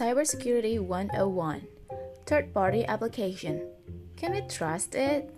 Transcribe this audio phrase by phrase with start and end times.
[0.00, 1.66] Cybersecurity 101
[2.24, 3.68] Third party application.
[4.16, 5.28] Can we trust it?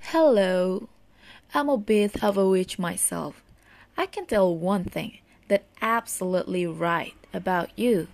[0.00, 0.88] Hello,
[1.54, 3.44] I'm a bit of a witch myself.
[3.96, 8.08] I can tell one thing that absolutely right about you.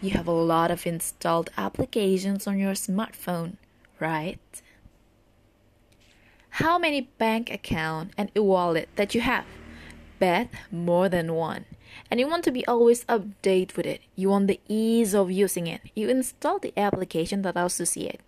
[0.00, 3.58] You have a lot of installed applications on your smartphone,
[4.00, 4.62] right?
[6.48, 9.44] How many bank account and e-wallet that you have?
[10.20, 11.64] Bet more than one.
[12.10, 14.02] And you want to be always update with it.
[14.14, 15.80] You want the ease of using it.
[15.96, 18.20] You install the application that associate.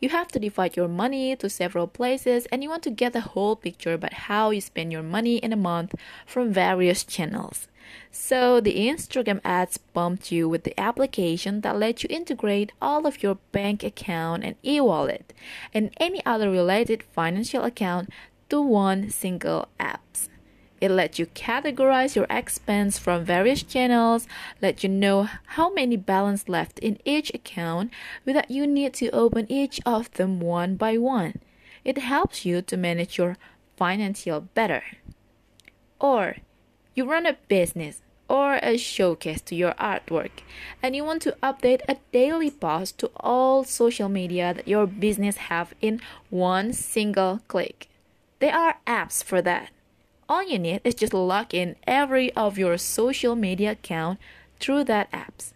[0.00, 3.20] You have to divide your money to several places and you want to get the
[3.20, 5.94] whole picture about how you spend your money in a month
[6.26, 7.68] from various channels.
[8.10, 13.22] So the Instagram ads bumped you with the application that let you integrate all of
[13.22, 15.32] your bank account and e-wallet
[15.74, 18.10] and any other related financial account
[18.50, 20.28] to one single apps.
[20.82, 24.26] It lets you categorize your expense from various channels,
[24.60, 27.92] let you know how many balance left in each account
[28.26, 31.38] without you need to open each of them one by one.
[31.84, 33.36] It helps you to manage your
[33.76, 34.82] financial better.
[36.00, 36.38] Or
[36.96, 40.42] you run a business or a showcase to your artwork
[40.82, 45.36] and you want to update a daily post to all social media that your business
[45.46, 47.86] have in one single click.
[48.40, 49.70] There are apps for that.
[50.32, 54.18] All you need is just log in every of your social media account
[54.58, 55.52] through that apps.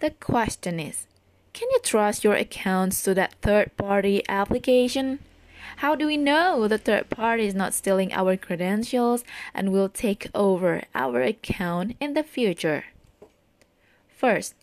[0.00, 1.06] The question is,
[1.54, 5.20] can you trust your accounts to that third party application?
[5.76, 9.24] How do we know the third party is not stealing our credentials
[9.54, 12.84] and will take over our account in the future?
[14.14, 14.54] First,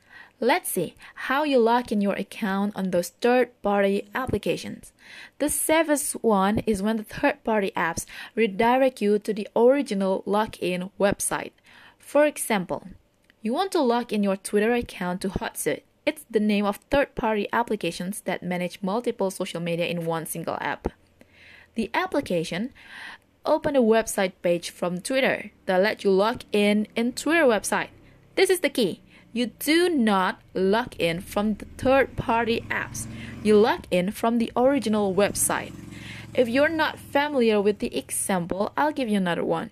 [0.43, 0.95] Let's see
[1.29, 4.91] how you log in your account on those third party applications.
[5.37, 10.89] The safest one is when the third party apps redirect you to the original login
[10.99, 11.51] website.
[11.99, 12.87] For example,
[13.43, 15.83] you want to log in your Twitter account to Hootsuite.
[16.07, 20.57] It's the name of third party applications that manage multiple social media in one single
[20.59, 20.87] app.
[21.75, 22.73] The application
[23.45, 27.89] open a website page from Twitter that let you log in in Twitter website.
[28.33, 29.01] This is the key
[29.33, 33.07] you do not log in from the third party apps.
[33.43, 35.73] You log in from the original website.
[36.33, 39.71] If you're not familiar with the example, I'll give you another one.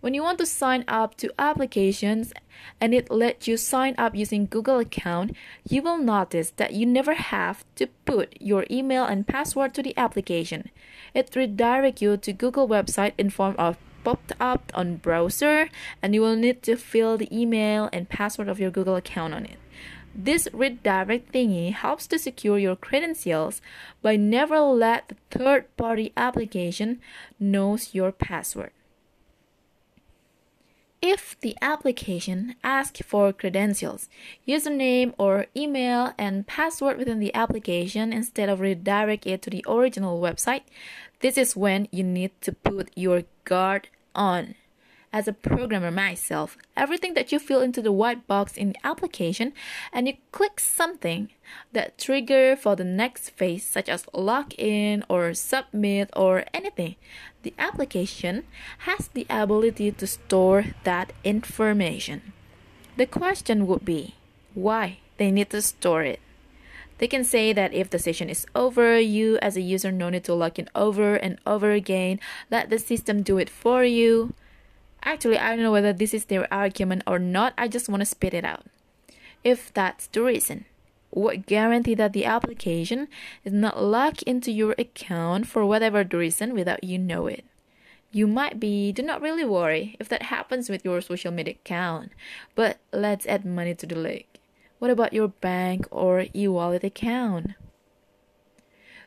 [0.00, 2.32] When you want to sign up to applications
[2.80, 5.36] and it lets you sign up using Google account,
[5.68, 9.96] you will notice that you never have to put your email and password to the
[9.98, 10.70] application.
[11.12, 15.68] It redirects you to Google website in form of popped up on browser
[16.02, 19.44] and you will need to fill the email and password of your Google account on
[19.44, 19.58] it.
[20.14, 23.62] This redirect thingy helps to secure your credentials
[24.02, 27.00] by never let the third party application
[27.38, 28.72] knows your password.
[31.02, 34.10] If the application asks for credentials,
[34.46, 40.20] username or email and password within the application instead of redirect it to the original
[40.20, 40.64] website,
[41.20, 44.56] this is when you need to put your guard on.
[45.10, 49.54] As a programmer myself, everything that you fill into the white box in the application
[49.92, 51.30] and you click something
[51.72, 56.94] that trigger for the next phase such as login or submit or anything,
[57.42, 58.44] the application
[58.80, 62.32] has the ability to store that information.
[62.96, 64.14] The question would be
[64.54, 66.20] why they need to store it.
[66.98, 70.24] They can say that if the session is over, you as a user no need
[70.24, 72.20] to log in over and over again.
[72.50, 74.34] Let the system do it for you.
[75.02, 77.54] Actually, I don't know whether this is their argument or not.
[77.56, 78.66] I just want to spit it out.
[79.42, 80.66] If that's the reason,
[81.10, 83.08] what guarantee that the application
[83.44, 87.44] is not locked into your account for whatever reason without you know it?
[88.12, 92.12] You might be, do not really worry if that happens with your social media account,
[92.54, 94.40] but let's add money to the lake.
[94.78, 97.52] What about your bank or e wallet account?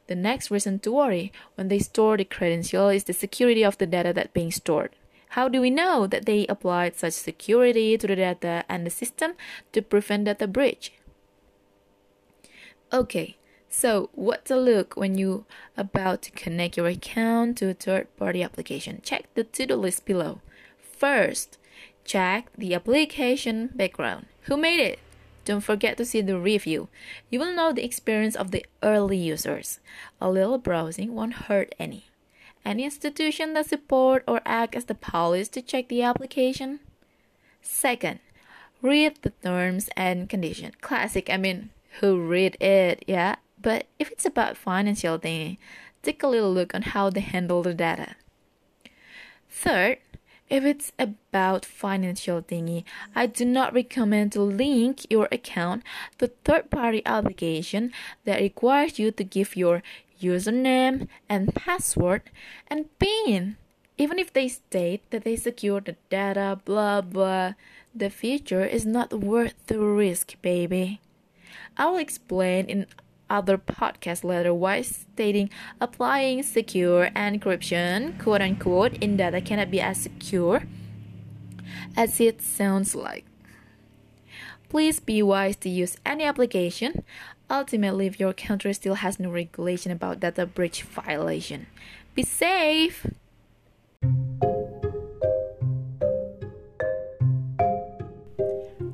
[0.08, 3.88] The next reason to worry when they store the credential is the security of the
[3.88, 4.91] data that being stored.
[5.29, 9.34] How do we know that they applied such security to the data and the system
[9.72, 10.94] to prevent data breach?
[12.93, 13.37] Okay,
[13.69, 15.45] so what to look when you
[15.75, 19.01] about to connect your account to a third-party application?
[19.01, 20.41] Check the to-do list below.
[20.78, 21.57] First,
[22.05, 24.28] check the application background.
[24.41, 24.99] Who made it?
[25.43, 26.87] Don't forget to see the review.
[27.31, 29.79] You will know the experience of the early users.
[30.22, 32.05] A little browsing won't hurt any.
[32.63, 36.79] Any institution that support or act as the police to check the application.
[37.59, 38.19] Second,
[38.84, 40.73] read the terms and condition.
[40.79, 43.35] Classic, I mean, who read it, yeah?
[43.61, 45.57] But if it's about financial thing,
[46.01, 48.16] take a little look on how they handle the data.
[49.49, 49.99] Third,
[50.53, 52.84] If it's about financial thingy,
[53.16, 55.81] I do not recommend to link your account
[56.19, 57.91] to third-party application
[58.25, 59.81] that requires you to give your
[60.22, 62.29] username and password
[62.67, 63.57] and PIN.
[63.97, 67.53] Even if they state that they secure the data, blah blah,
[67.96, 70.99] the future is not worth the risk, baby.
[71.78, 72.88] I will explain in
[73.29, 75.50] other podcast later why stating
[75.82, 80.64] applying secure encryption, quote unquote, in data cannot be as secure
[81.97, 83.26] as it sounds like.
[84.70, 87.03] Please be wise to use any application.
[87.50, 91.67] Ultimately, if your country still has no regulation about data breach violation,
[92.16, 93.06] be safe.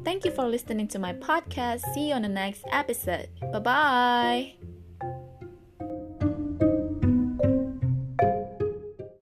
[0.10, 1.82] Thank you for listening to my podcast.
[1.94, 3.30] See you on the next episode.
[3.54, 4.59] Bye bye.